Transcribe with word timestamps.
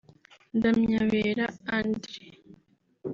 Ndamyabera 0.57 1.45
Andre 1.77 2.15